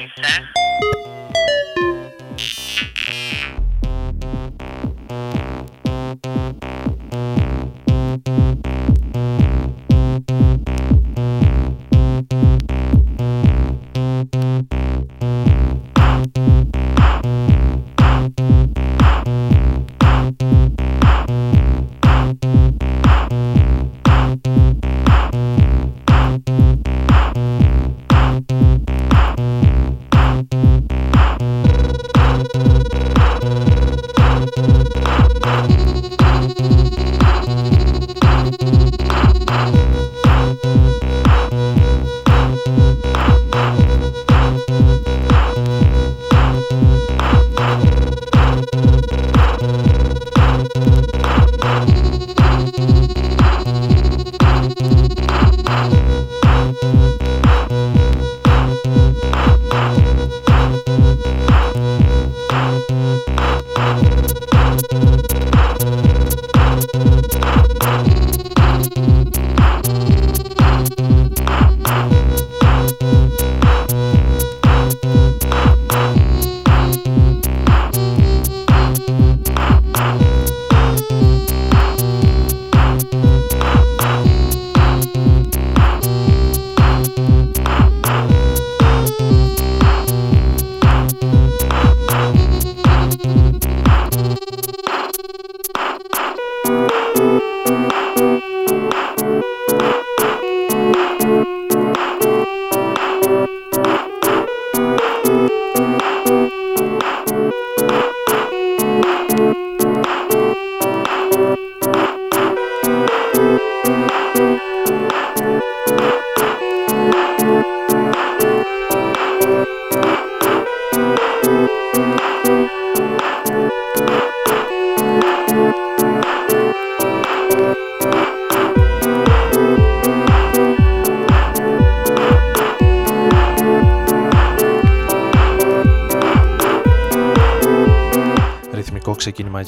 Né? 0.00 0.59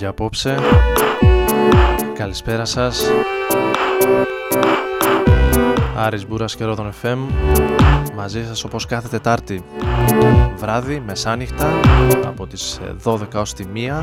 Για 0.03 0.11
απόψε. 0.11 0.59
Καλησπέρα 2.15 2.65
σας. 2.65 3.05
Άρης 5.97 6.27
Μπούρας 6.27 6.57
και 6.57 6.65
Ρόδον 6.65 6.93
FM 7.03 7.17
μαζί 8.15 8.45
σας 8.47 8.65
όπως 8.65 8.87
κάθε 8.87 9.09
Τετάρτη 9.09 9.65
βράδυ, 10.57 11.03
μεσάνυχτα 11.07 11.71
από 12.25 12.47
τις 12.47 12.81
12 13.05 13.41
ως 13.41 13.53
τη 13.55 13.65
1 13.75 14.03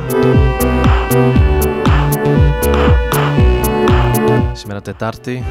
Σήμερα 4.52 4.82
Τετάρτη 4.82 5.44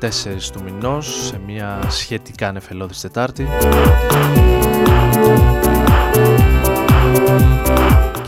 24 0.00 0.50
του 0.52 0.62
μηνός 0.64 1.26
σε 1.26 1.40
μια 1.46 1.78
σχετικά 1.88 2.52
νεφελώδης 2.52 3.00
Τετάρτη 3.00 3.48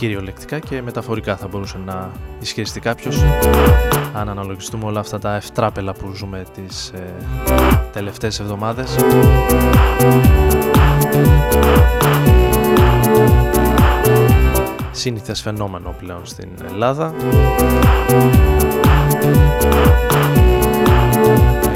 κυριολεκτικά 0.00 0.58
και 0.58 0.82
μεταφορικά 0.82 1.36
θα 1.36 1.48
μπορούσε 1.48 1.78
να 1.86 2.10
ισχυριστεί 2.40 2.80
κάποιος 2.80 3.22
αν 4.14 4.28
αναλογιστούμε 4.28 4.84
όλα 4.84 5.00
αυτά 5.00 5.18
τα 5.18 5.34
ευτράπελα 5.34 5.92
που 5.92 6.12
ζούμε 6.14 6.44
τις 6.54 6.88
ε, 6.88 7.14
τελευταίες 7.92 8.40
εβδομάδες. 8.40 8.96
Σύνηθες 14.90 15.40
φαινόμενο 15.40 15.94
πλέον 15.98 16.26
στην 16.26 16.48
Ελλάδα. 16.68 17.14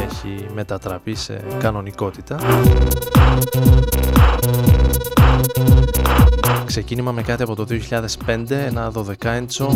Έχει 0.05 0.47
μετατραπεί 0.55 1.15
σε 1.15 1.41
κανονικότητα 1.59 2.37
Ξεκίνημα 6.65 7.13
με 7.13 7.23
κάτι 7.23 7.43
από 7.43 7.55
το 7.55 7.67
2005, 8.27 8.51
ένα 8.51 8.93
12 8.95 9.05
inch 9.21 9.69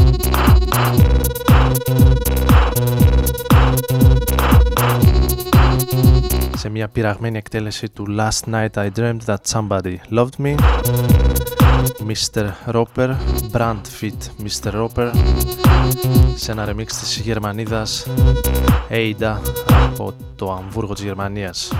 σε 6.59 6.69
μια 6.69 6.89
πειραγμένη 6.89 7.39
εκτέλεση 7.39 7.89
του 7.89 8.07
Last 8.19 8.53
Night 8.55 8.71
I 8.75 8.89
Dreamed 8.97 9.19
That 9.27 9.37
Somebody 9.53 9.97
Loved 10.11 10.43
Me 10.43 10.55
Mr. 12.07 12.51
Roper, 12.75 13.15
Brand 13.53 13.81
Fit 14.01 14.45
Mr. 14.45 14.73
Roper 14.73 15.11
σε 16.35 16.53
ένα 16.53 16.69
remix 16.69 16.87
της 16.87 17.21
Γερμανίδας 17.25 18.07
Ada 18.91 19.37
από 19.85 20.15
το 20.37 20.53
Αμβούργο 20.53 20.95
της 20.95 21.03
Γερμανίας 21.03 21.73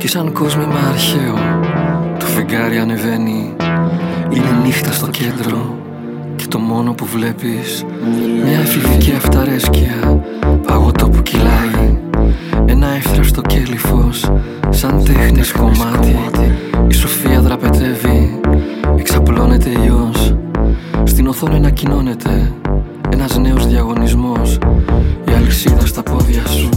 Κι 0.00 0.08
σαν 0.08 0.32
κόσμημα 0.32 0.78
αρχαίο. 0.88 1.34
Το 2.18 2.26
φεγγάρι 2.26 2.78
ανεβαίνει. 2.78 3.56
Είναι 4.30 4.60
νύχτα 4.64 4.92
στο 4.92 5.06
κέντρο. 5.06 5.76
Και 6.36 6.46
το 6.46 6.58
μόνο 6.58 6.92
που 6.92 7.04
βλέπεις 7.06 7.84
μια 8.44 8.58
εφηβική 8.58 9.12
αυταρέσκεια. 9.12 10.22
Παγωτό 10.66 11.08
που 11.08 11.22
κυλάει. 11.22 11.98
Ένα 12.66 12.86
έφραστο 12.88 13.40
κέλυφος 13.40 14.32
σαν 14.68 15.04
τέχνης 15.04 15.52
κομμάτι. 15.52 16.16
Η 16.88 16.92
σοφία 16.92 17.40
δραπετεύει. 17.40 18.40
Εξαπλώνεται 18.98 19.70
ιός. 19.86 20.34
Στην 21.04 21.26
οθόνη 21.26 21.56
ανακοινώνεται. 21.56 22.52
Ένας 23.12 23.38
νέος 23.38 23.66
διαγωνισμός. 23.66 24.58
Η 25.28 25.32
αλυσίδα 25.36 25.86
στα 25.86 26.02
πόδια 26.02 26.46
σου. 26.46 26.68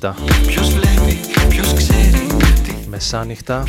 Κίτα. 0.00 0.16
Ποιος. 0.46 0.74
Μεσάνυχτα 2.88 3.64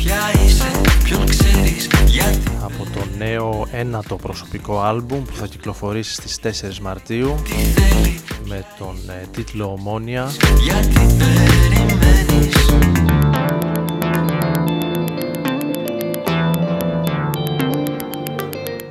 από 2.62 2.84
το 2.94 3.00
νέο 3.18 3.66
ένατο 3.72 4.16
προσωπικό 4.16 4.80
άλμπουμ 4.80 5.24
που 5.24 5.34
θα 5.34 5.46
κυκλοφορήσει 5.46 6.12
στις 6.12 6.62
4 6.62 6.78
Μαρτίου 6.78 7.42
με 8.44 8.64
τον 8.78 8.96
ε, 9.08 9.26
τίτλο 9.30 9.72
«Ομόνια» 9.72 10.30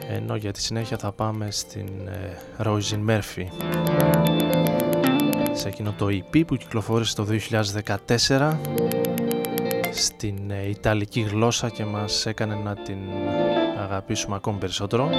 ενώ 0.10 0.36
για 0.36 0.52
τη 0.52 0.62
συνέχεια 0.62 0.98
θα 0.98 1.12
πάμε 1.12 1.48
στην 1.52 1.88
ε, 2.08 2.98
Μέρφι 2.98 3.50
σε 5.53 5.67
εκείνο 5.67 5.93
το 5.98 6.08
EP 6.10 6.46
που 6.48 6.55
κυκλοφόρησε 6.55 7.15
το 7.15 7.27
2014 8.27 8.58
στην 9.91 10.51
ε, 10.51 10.70
Ιταλική 10.70 11.22
γλώσσα 11.22 11.70
και 11.70 11.86
μας 11.86 12.25
έκανε 12.25 12.55
να 12.55 12.75
την 12.75 12.98
αγαπήσουμε 13.81 14.36
ακόμη 14.36 14.58
περισσότερο. 14.58 15.10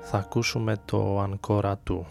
Θα 0.00 0.18
ακούσουμε 0.18 0.76
το 0.84 1.20
ανκόρα 1.20 1.76
του. 1.76 2.06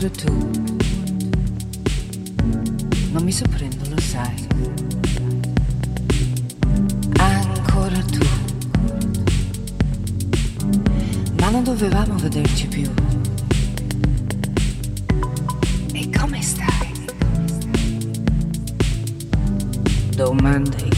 Ancora 0.00 0.10
tu. 0.10 0.50
Non 3.12 3.22
mi 3.22 3.32
sorprendo, 3.32 3.84
lo 3.90 4.00
sai. 4.00 4.46
Ancora 7.18 8.02
tu. 8.04 8.26
Ma 11.38 11.50
non 11.50 11.64
dovevamo 11.64 12.14
vederci 12.16 12.66
più. 12.68 12.90
E 15.92 16.10
come 16.18 16.40
stai? 16.40 16.92
Domande 20.14 20.89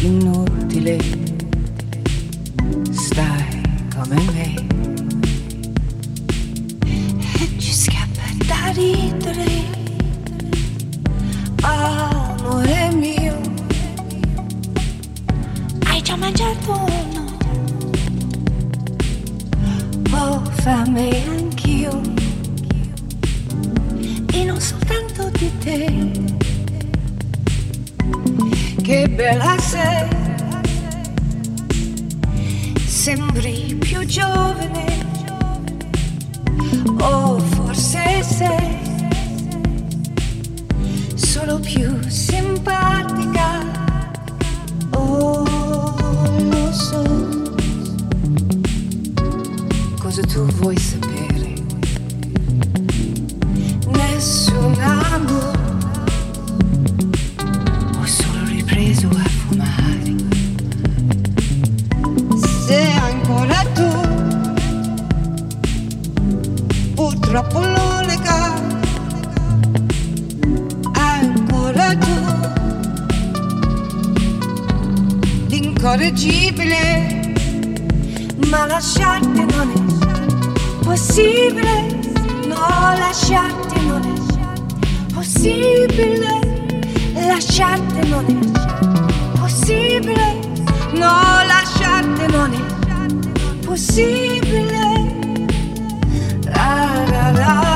ma 78.48 78.66
lasciarti 78.66 79.44
non 79.54 79.70
è 79.70 80.84
possibile 80.84 81.74
no 82.46 82.94
lasciarti 82.98 83.86
non 83.86 84.02
è 84.02 85.14
possibile 85.14 86.40
lasciarti 87.14 88.08
non 88.08 88.24
è 88.26 89.38
possibile 89.38 90.38
no 90.92 91.14
lasciarti 91.46 92.26
non 92.32 92.52
è 92.52 92.72
possibile. 93.72 94.80
La 96.54 97.04
la 97.10 97.30
la 97.30 97.71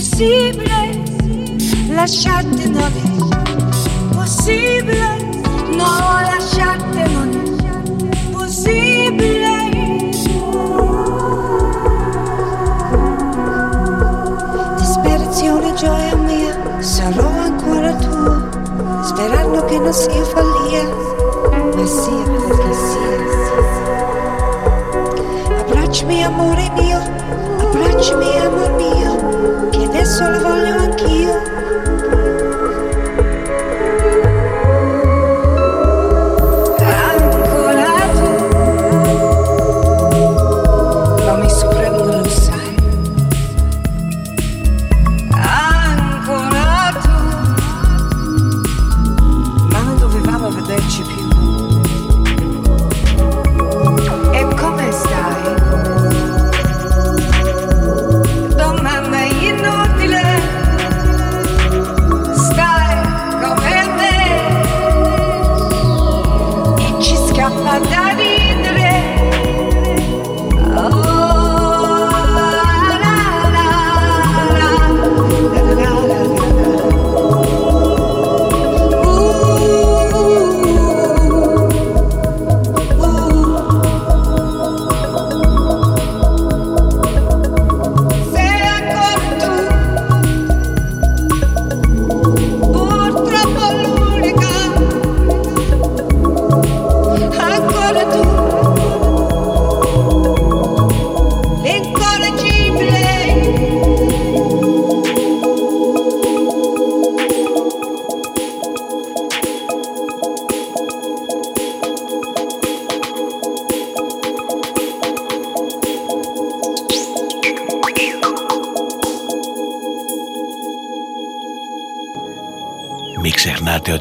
possibile 0.00 1.02
Lasciarti 1.88 2.70
non 2.70 2.82
è 2.82 4.14
possibile? 4.14 5.16
No, 5.76 6.20
lasciarti 6.24 7.12
non 7.12 7.28
possibile? 8.32 9.68
Disperazione, 14.78 15.74
gioia 15.74 16.16
mia 16.16 16.80
Sarò 16.80 17.28
ancora 17.28 17.94
tua 17.96 18.48
Sperando 19.04 19.66
che 19.66 19.78
non 19.78 19.92
sia 19.92 20.24
follia 20.24 20.84
Ma 21.74 21.86
sia 21.86 22.22
perché 22.24 22.72
sia. 22.72 23.08
Abbracciami 25.60 26.22
amore 26.22 26.70
mio, 26.76 26.98
abbracciami 27.58 28.38
amor 28.38 28.59
solo 30.10 30.40
voglio 30.40 30.74
anch'io. 30.74 31.59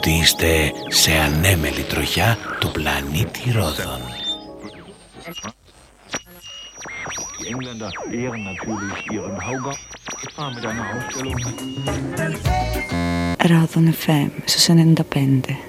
είστε 0.10 0.72
σε 0.88 1.12
ανέμελη 1.12 1.82
τροχιά 1.84 2.38
του 2.60 2.72
πλανήτη 2.72 3.52
Ρόδων. 3.52 4.02
Ρόδων 13.38 13.94
FM 14.06 14.30
στους 14.46 14.68
95. 14.68 15.69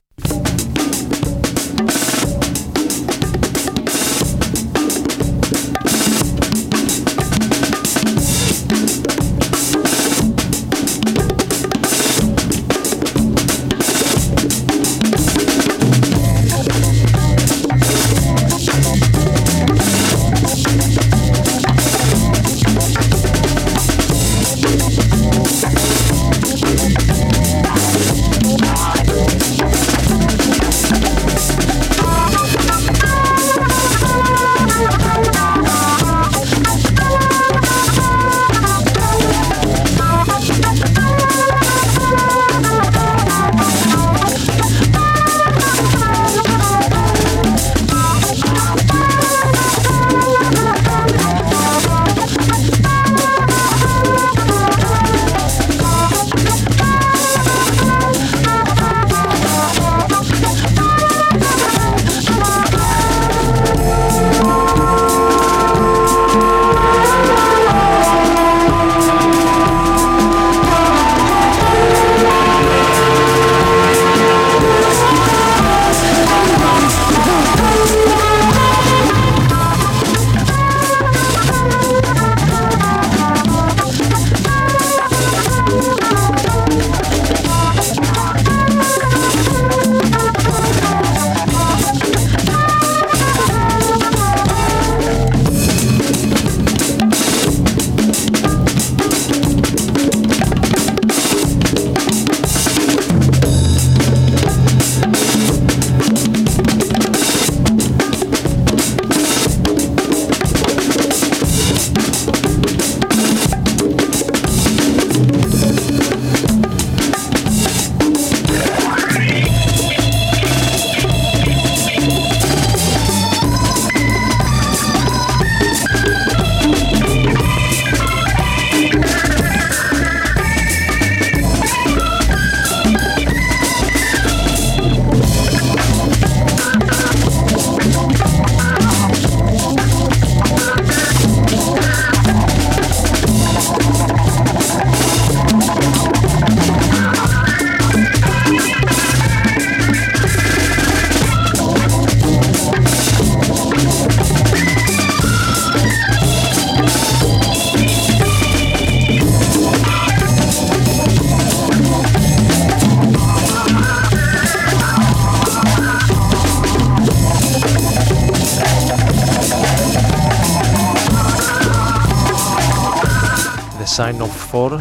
Sign 174.61 174.73
of 174.73 174.81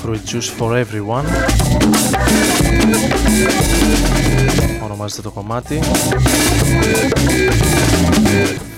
Fruit 0.00 0.24
Juice 0.30 0.50
for 0.58 0.84
Everyone 0.84 1.24
ονομάζεται 4.84 5.22
το 5.22 5.30
κομμάτι 5.30 5.80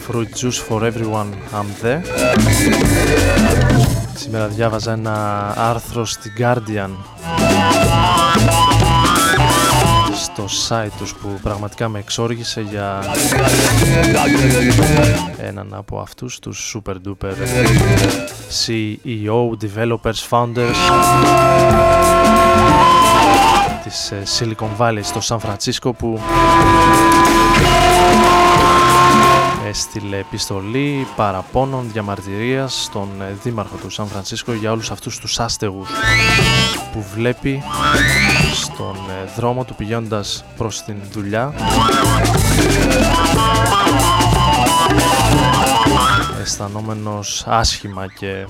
Fruit 0.08 0.28
Juice 0.40 0.68
for 0.68 0.82
Everyone 0.82 1.32
I'm 1.52 1.84
there 1.84 2.00
Σήμερα 4.14 4.48
διάβαζα 4.48 4.92
ένα 4.92 5.46
άρθρο 5.56 6.04
στην 6.04 6.32
Guardian 6.38 6.90
στο 10.48 10.76
site 10.76 10.90
τους 10.98 11.14
που 11.14 11.28
πραγματικά 11.42 11.88
με 11.88 11.98
εξόργησε 11.98 12.60
για 12.60 13.04
έναν 15.38 15.74
από 15.74 15.98
αυτούς 15.98 16.38
τους 16.38 16.76
super 16.76 16.94
duper 16.94 17.32
CEO, 18.64 19.50
developers, 19.60 20.28
founders 20.30 20.76
της 23.84 24.10
ε, 24.10 24.22
Silicon 24.38 24.76
Valley 24.78 25.00
στο 25.02 25.20
Σαν 25.20 25.40
Φρανσίσκο 25.40 25.92
που 25.92 26.20
έστειλε 29.72 30.18
επιστολή 30.18 31.06
παραπώνων 31.16 31.90
διαμαρτυρίας 31.92 32.82
στον 32.82 33.08
ε, 33.20 33.36
δήμαρχο 33.42 33.76
του 33.76 33.90
Σαν 33.90 34.06
Φρανσίσκο 34.06 34.52
για 34.52 34.72
όλους 34.72 34.90
αυτούς 34.90 35.18
τους 35.18 35.40
άστεγους 35.40 35.88
που 36.92 37.04
βλέπει 37.14 37.62
στον 38.54 38.96
ε, 38.96 39.30
δρόμο 39.36 39.64
του 39.64 39.74
πηγαίνοντας 39.74 40.44
προς 40.56 40.82
την 40.82 40.96
δουλειά. 41.12 41.54
Αισθανόμενος 46.40 47.44
άσχημα 47.46 48.06
και 48.06 48.46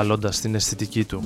χαλώντας 0.00 0.40
την 0.40 0.54
αισθητική 0.54 1.04
του. 1.04 1.22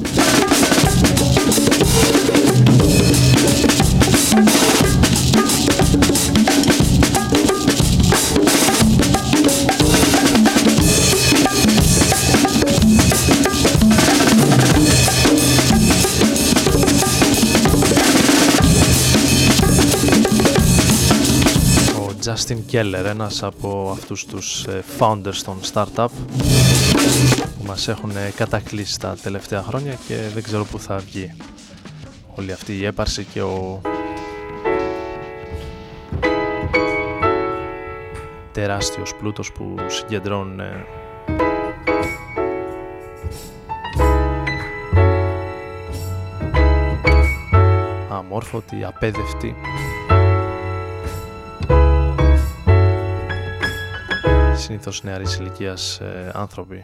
Justin 22.25 22.59
Keller, 22.73 23.05
ένας 23.05 23.43
από 23.43 23.91
αυτούς 23.93 24.27
τους 24.27 24.65
ε, 24.65 24.85
founders 24.99 25.37
των 25.45 25.57
startup 25.73 26.09
που 26.39 26.54
μας 27.67 27.89
έχουν 27.89 28.11
ε, 28.11 28.33
κατακλείσει 28.37 29.01
τα 29.01 29.17
τελευταία 29.23 29.63
χρόνια 29.63 29.99
και 30.09 30.17
δεν 30.35 30.43
ξέρω 30.43 30.65
πού 30.65 30.79
θα 30.79 30.97
βγει 30.97 31.35
όλη 32.35 32.53
αυτή 32.53 32.77
η 32.79 32.85
έπαρση 32.85 33.25
και 33.25 33.43
ο 33.43 33.81
τεράστιος 38.53 39.15
πλούτος 39.15 39.53
που 39.53 39.75
συγκεντρώνουν 39.87 40.61
ε, 40.61 40.87
αμόρφωτοι, 48.09 48.85
απέδευτοι. 48.85 49.55
Συνήθως 54.55 55.03
νεαρής 55.03 55.37
ηλικίας 55.37 55.99
ε, 56.01 56.31
άνθρωποι. 56.35 56.83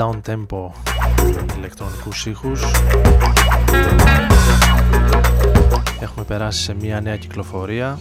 Down 0.00 0.20
tempo 0.30 0.72
ηλεκτρονικούς 1.56 2.26
ήχους. 2.26 2.64
Έχουμε 6.00 6.24
περάσει 6.24 6.62
σε 6.62 6.74
μια 6.74 7.00
νέα 7.00 7.16
κυκλοφορία 7.16 7.98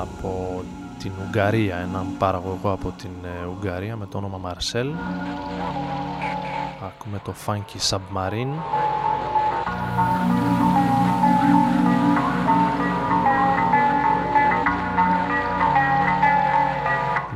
από 0.00 0.64
την 0.98 1.12
Ουγγαρία, 1.26 1.76
έναν 1.76 2.06
παραγωγό 2.18 2.70
από 2.70 2.94
την 2.98 3.10
ε, 3.24 3.46
Ουγγαρία 3.46 3.96
με 3.96 4.06
το 4.06 4.18
όνομα 4.18 4.40
Marcel. 4.44 4.86
Ακούμε 6.86 7.20
το 7.24 7.34
Funky 7.46 7.90
Submarine. 7.90 8.54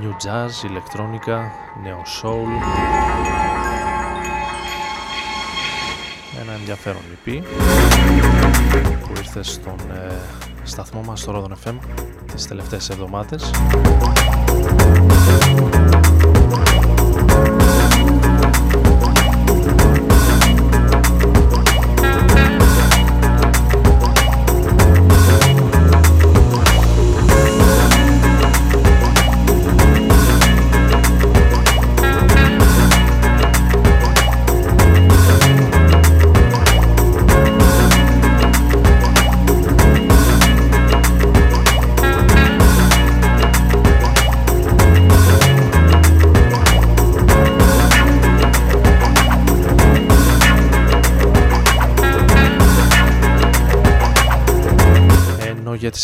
New 0.00 0.12
Jazz, 0.24 0.64
ηλεκτρόνικα, 0.70 1.52
νέο 1.82 2.02
soul 2.22 2.99
ενδιαφέρον 6.70 7.02
EP 7.24 7.42
που 9.00 9.12
ήρθε 9.16 9.42
στον 9.42 9.78
ε, 9.92 10.12
σταθμό 10.62 11.00
μας 11.02 11.20
στο 11.20 11.46
Rodon 11.64 11.68
FM 11.68 11.74
τις 12.32 12.46
τελευταίες 12.46 12.90
εβδομάδες 12.90 13.50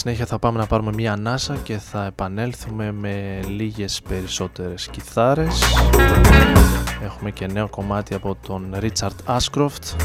συνέχεια 0.07 0.27
θα 0.27 0.39
πάμε 0.39 0.59
να 0.59 0.67
πάρουμε 0.67 0.93
μια 0.95 1.13
ανάσα 1.13 1.57
και 1.63 1.79
θα 1.79 2.05
επανέλθουμε 2.05 2.93
με 2.93 3.41
λίγες 3.49 4.01
περισσότερες 4.09 4.89
κιθάρες. 4.89 5.63
Έχουμε 7.05 7.31
και 7.31 7.47
νέο 7.47 7.69
κομμάτι 7.69 8.15
από 8.15 8.37
τον 8.47 8.75
Richard 8.81 9.37
Ashcroft, 9.37 9.97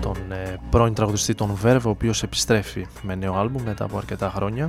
τον 0.00 0.16
ε, 0.32 0.58
πρώην 0.70 0.94
τραγουδιστή 0.94 1.34
των 1.34 1.58
Verve, 1.64 1.82
ο 1.84 1.88
οποίος 1.88 2.22
επιστρέφει 2.22 2.86
με 3.02 3.14
νέο 3.14 3.34
άλμπουμ 3.34 3.62
μετά 3.62 3.84
από 3.84 3.96
αρκετά 3.96 4.32
χρόνια. 4.34 4.68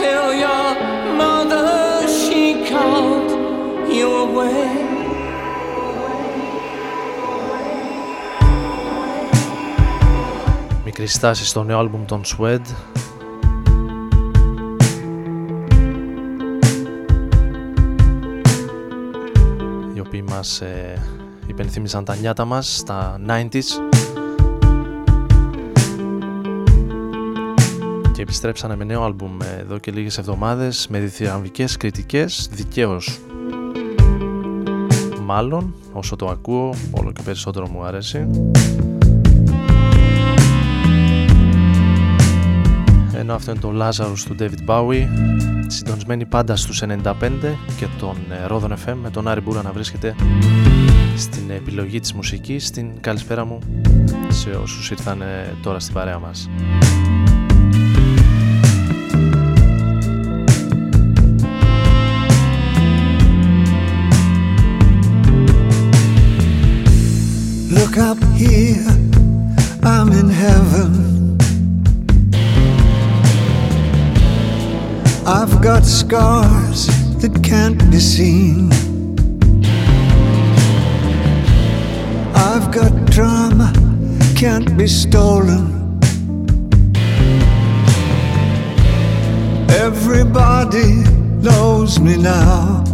FM. 0.00 0.30
στάση 11.10 11.46
στο 11.46 11.62
νέο 11.62 11.78
άλμπουμ 11.78 12.04
των 12.04 12.22
Swed 12.24 12.60
οι 19.94 20.00
οποίοι 20.00 20.24
μας 20.28 20.60
ε, 20.60 21.02
υπενθύμισαν 21.46 22.04
τα 22.04 22.14
νιάτα 22.14 22.44
μας 22.44 22.76
στα 22.76 23.20
90s 23.26 23.89
επιστρέψανε 28.30 28.76
με 28.76 28.84
νέο 28.84 29.02
άλμπουμ 29.02 29.36
εδώ 29.58 29.78
και 29.78 29.90
λίγες 29.90 30.18
εβδομάδες 30.18 30.86
με 30.88 30.98
διθυραμβικές 30.98 31.76
κριτικές 31.76 32.48
δικαίως 32.52 33.20
μάλλον, 35.24 35.74
όσο 35.92 36.16
το 36.16 36.26
ακούω, 36.26 36.74
όλο 36.90 37.12
και 37.12 37.22
περισσότερο 37.22 37.68
μου 37.68 37.82
άρεσε. 37.84 38.28
Ενώ 43.14 43.34
αυτό 43.34 43.50
είναι 43.50 43.60
το 43.60 43.72
Lazarus 43.80 44.18
του 44.26 44.36
David 44.38 44.70
Bowie, 44.70 45.06
συντονισμένοι 45.66 46.26
πάντα 46.26 46.56
στους 46.56 46.82
95 46.82 47.12
και 47.76 47.86
τον 47.98 48.16
ε, 48.30 48.46
Rodon 48.50 48.70
FM 48.70 48.94
με 49.02 49.10
τον 49.10 49.28
Άρη 49.28 49.40
Μπούρα 49.40 49.62
να 49.62 49.72
βρίσκεται 49.72 50.14
στην 51.16 51.50
επιλογή 51.50 52.00
της 52.00 52.12
μουσικής, 52.12 52.66
στην 52.66 53.00
καλησπέρα 53.00 53.44
μου 53.44 53.58
σε 54.28 54.50
όσους 54.50 54.90
ήρθαν 54.90 55.22
τώρα 55.62 55.80
στην 55.80 55.94
παρέα 55.94 56.18
μας. 56.18 56.48
Up 68.00 68.18
here, 68.34 68.86
I'm 69.82 70.10
in 70.12 70.30
heaven. 70.30 71.36
I've 75.26 75.60
got 75.60 75.84
scars 75.84 76.86
that 77.20 77.38
can't 77.44 77.78
be 77.90 77.98
seen. 77.98 78.72
I've 82.34 82.72
got 82.72 82.92
drama, 83.10 83.70
can't 84.34 84.76
be 84.78 84.86
stolen. 84.86 86.00
Everybody 89.68 91.04
knows 91.42 92.00
me 92.00 92.16
now. 92.16 92.89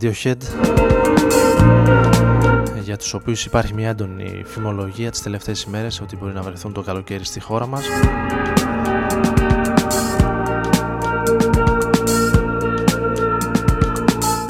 Radiohead. 0.00 0.36
Για 2.82 2.96
τους 2.96 3.14
οποίους 3.14 3.44
υπάρχει 3.44 3.74
μια 3.74 3.88
έντονη 3.88 4.42
φημολογία 4.46 5.10
τις 5.10 5.22
τελευταίες 5.22 5.62
ημέρες 5.62 6.00
ότι 6.00 6.16
μπορεί 6.16 6.32
να 6.32 6.42
βρεθούν 6.42 6.72
το 6.72 6.82
καλοκαίρι 6.82 7.24
στη 7.24 7.40
χώρα 7.40 7.66
μας. 7.66 7.84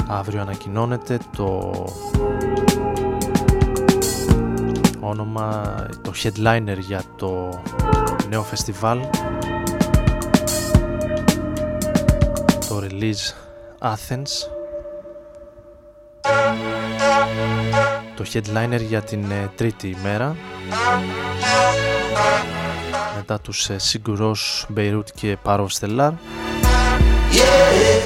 Αύριο 0.07 0.41
ανακοινώνεται 0.41 1.19
το 1.37 1.71
όνομα, 4.99 5.75
το 6.01 6.11
headliner 6.23 6.77
για 6.79 7.01
το 7.15 7.61
νέο 8.29 8.43
φεστιβάλ. 8.43 8.99
Το 12.67 12.83
Release 12.83 13.33
Athens 13.79 14.58
το 18.19 18.25
headliner 18.33 18.81
για 18.87 19.01
την 19.01 19.31
ε, 19.31 19.49
τρίτη 19.55 19.87
ημέρα 19.87 20.35
μετά 23.15 23.39
τους 23.39 23.69
ε, 23.69 23.77
Σιγκουρός, 23.77 24.67
Beirut 24.77 25.03
και 25.15 25.37
Parov 25.43 25.67
Stellar. 25.79 26.11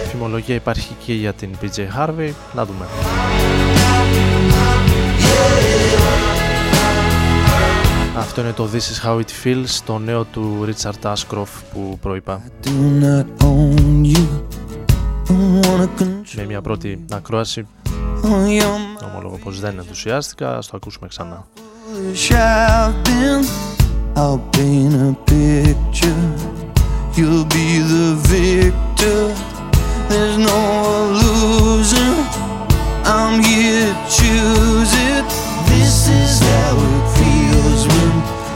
Φημολογία 0.10 0.56
υπάρχει 0.56 0.96
και 1.06 1.14
για 1.14 1.34
την 1.34 1.50
PJ 1.62 1.78
Harvey, 1.98 2.32
να 2.54 2.66
δούμε. 2.66 2.86
Αυτό 8.18 8.42
είναι 8.42 8.52
το 8.52 8.70
This 8.74 8.76
is 8.76 9.08
how 9.08 9.20
it 9.20 9.44
feels, 9.44 9.82
το 9.86 9.98
νέο 9.98 10.24
του 10.24 10.66
Richard 10.68 11.14
Ashcroft 11.14 11.62
που 11.74 11.98
προείπα. 12.02 12.42
Με 16.36 16.46
μια 16.46 16.62
πρώτη 16.62 17.06
ακρόαση 17.12 17.68
Ομολογώ 19.12 19.38
πως 19.38 19.60
δεν 19.60 19.78
ενθουσιάστηκα, 19.78 20.58
ας 20.58 20.68
το 20.68 20.78
ακούσουμε 20.78 21.08
ξανά. 21.08 21.46
I'll 24.16 24.38
paint 24.52 24.94
a 24.94 25.16
picture 25.26 26.24
You'll 27.16 27.46
be 27.46 27.80
the 27.80 28.14
victor 28.30 29.34
There's 30.08 30.38
no 30.38 30.60
illusion 31.10 32.14
I'm 33.04 33.42
here 33.44 33.90
to 33.90 34.00
choose 34.18 34.94
it 35.12 35.26
This 35.66 36.08
is 36.10 36.40
how 36.40 36.74
it 36.78 37.06
feels 37.18 37.82
when 37.88 38.14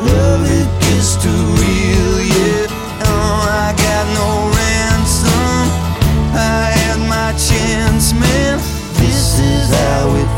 love 0.10 0.43
it 0.45 0.70
gets 0.86 1.16
too 1.24 1.43
real 1.62 2.14
Yeah, 2.22 2.68
oh, 3.10 3.66
I 3.66 3.74
got 3.86 4.06
no 4.22 4.30
ransom 4.58 5.64
I 6.34 6.70
had 6.80 7.00
my 7.10 7.34
chance, 7.34 8.14
man 8.14 8.60
This 9.02 9.39
is 9.39 9.70
how 9.74 10.16
it 10.22 10.37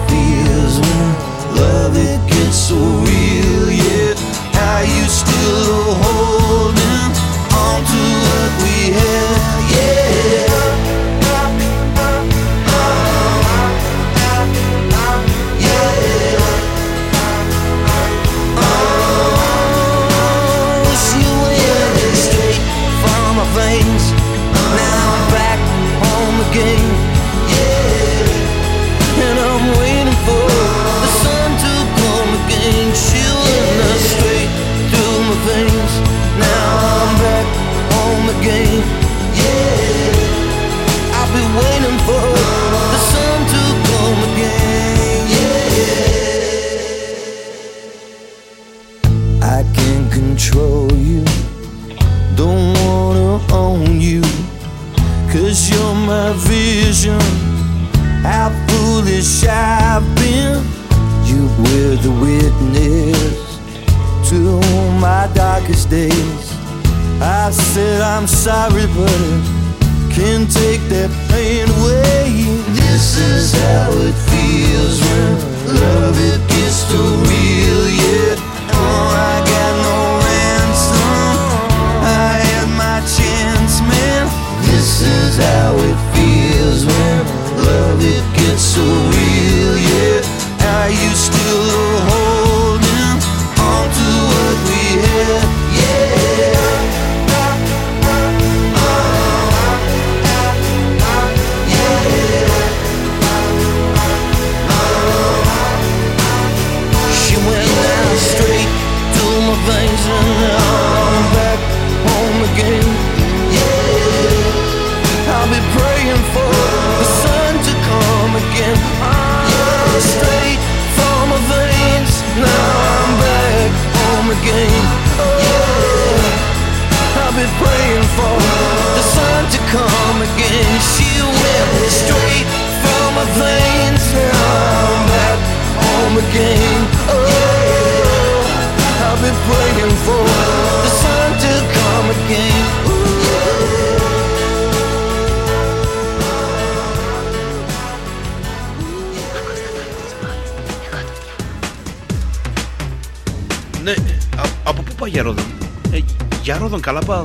Ρόδον 156.60 156.82
καλά 156.82 157.00
πάω. 157.00 157.22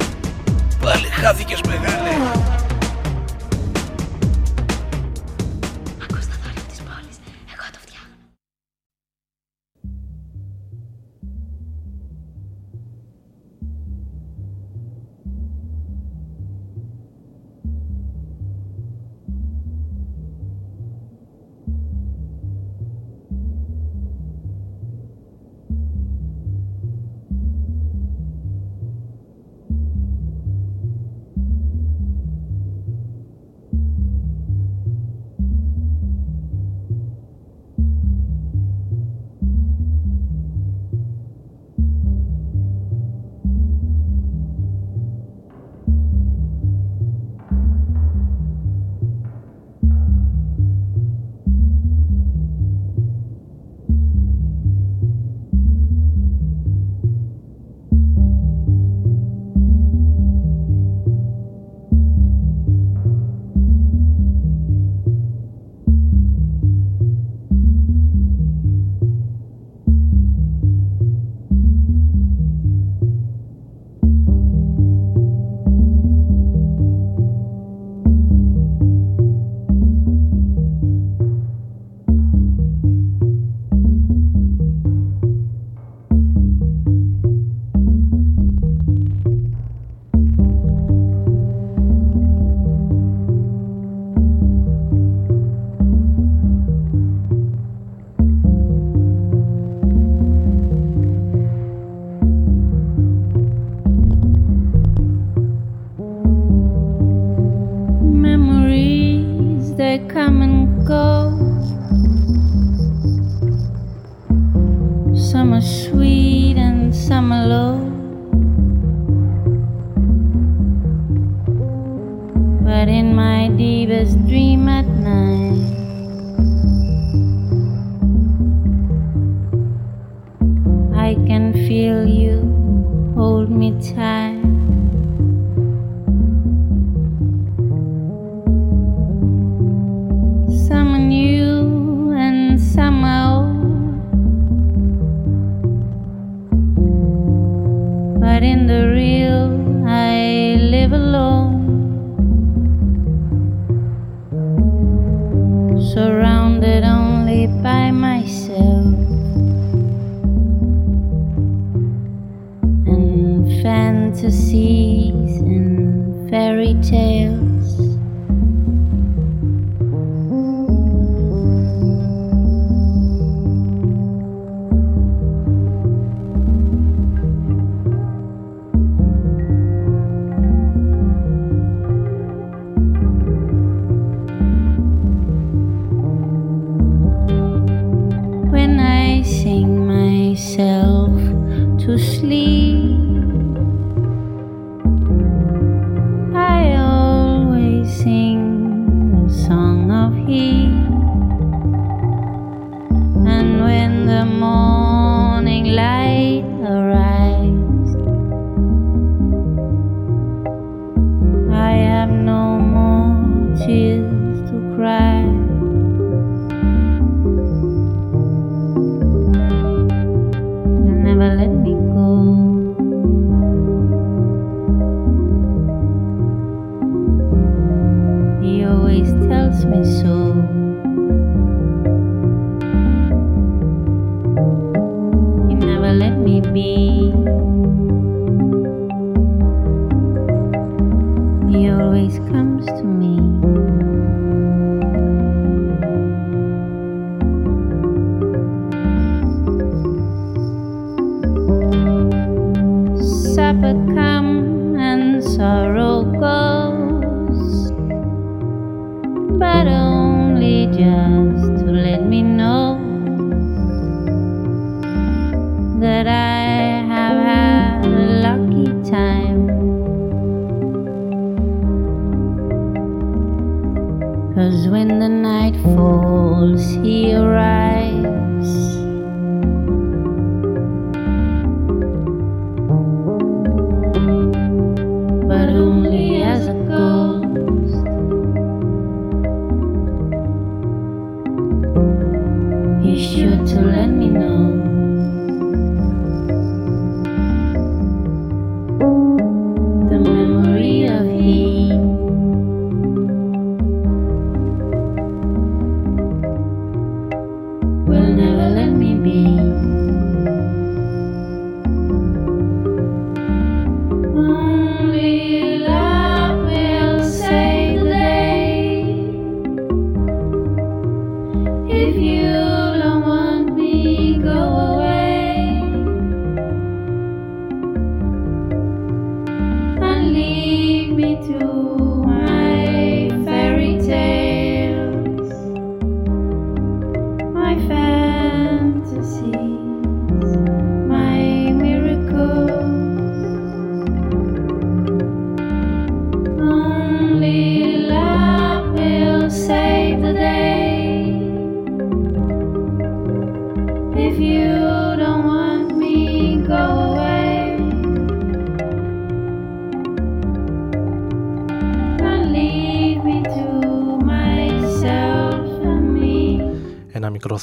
Πάλι 0.82 1.06
χάθηκες 1.06 1.60
μεγάλε. 1.68 2.10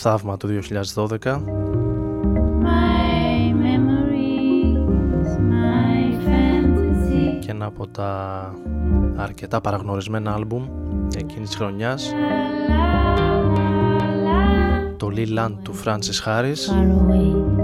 θαύμα 0.01 0.37
του 0.37 0.59
2012 0.95 1.17
και 7.39 7.51
ένα 7.51 7.65
από 7.65 7.87
τα 7.87 8.53
αρκετά 9.15 9.61
παραγνωρισμένα 9.61 10.33
άλμπουμ 10.33 10.67
εκείνης 11.17 11.47
της 11.49 11.57
χρονιάς. 11.57 12.13
Το 14.97 15.07
Lilan 15.15 15.51
του 15.61 15.73
Francis 15.83 16.25
Harris. 16.25 17.60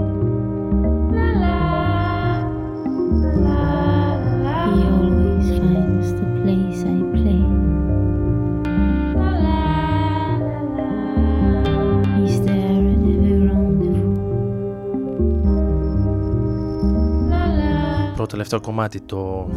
Το 18.48 18.60
κομμάτι 18.60 19.00
το 19.00 19.50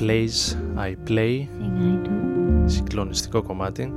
Plays 0.00 0.54
I 0.76 1.10
Play. 1.10 1.46
Συγκλονιστικό 2.64 3.42
κομμάτι. 3.42 3.94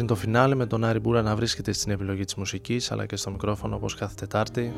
πριν 0.00 0.12
το 0.12 0.18
φινάλε 0.18 0.54
με 0.54 0.66
τον 0.66 0.84
Άρη 0.84 0.98
Μπούρα 0.98 1.22
να 1.22 1.36
βρίσκεται 1.36 1.72
στην 1.72 1.92
επιλογή 1.92 2.24
της 2.24 2.34
μουσικής 2.34 2.92
αλλά 2.92 3.06
και 3.06 3.16
στο 3.16 3.30
μικρόφωνο 3.30 3.76
όπως 3.76 3.94
κάθε 3.94 4.14
Τετάρτη. 4.14 4.72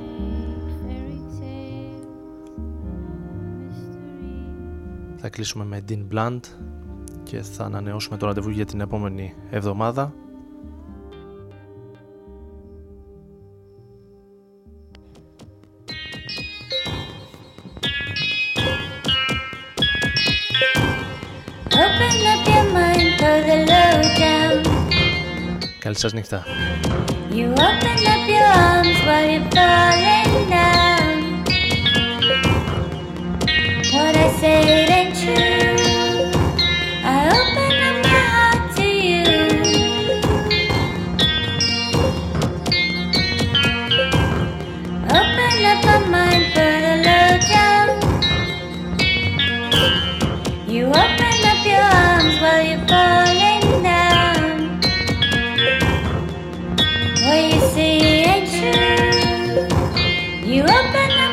Θα 5.17 5.29
κλείσουμε 5.29 5.65
με 5.65 5.85
Dean 5.89 6.15
Blunt 6.15 6.41
και 7.23 7.43
θα 7.43 7.65
ανανεώσουμε 7.65 8.17
το 8.17 8.27
ραντεβού 8.27 8.51
για 8.51 8.65
την 8.65 8.81
επόμενη 8.81 9.35
εβδομάδα. 9.51 10.15
Καλή 25.93 26.05
σας 26.05 26.13
νύχτα. 26.13 26.45
You 27.31 27.47
open 27.69 27.99
up 28.13 28.25
your 28.35 28.49
arms 28.69 28.99
while 29.07 29.29
you're 29.33 29.49
falling 29.57 30.33
down. 30.57 31.17
What 33.95 34.15
I 34.25 34.29
say 34.41 34.92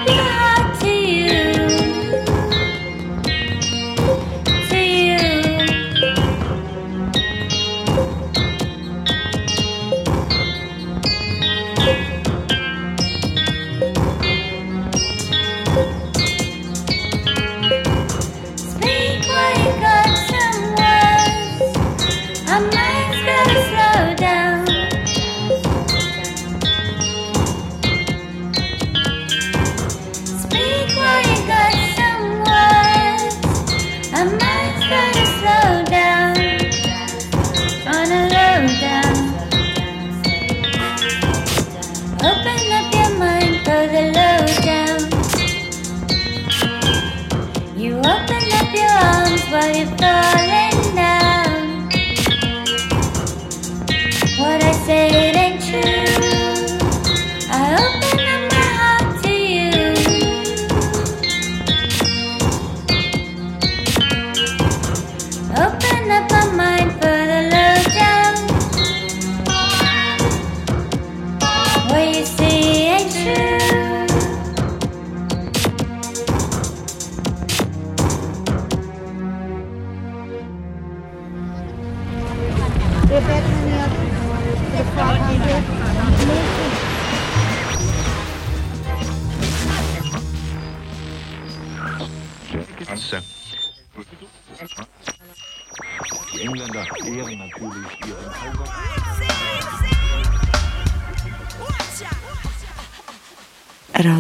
Yeah! 0.10 0.49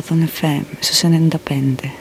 στον 0.10 0.22
εφέ, 0.22 0.62
ίσως 0.82 1.04
95. 1.04 1.99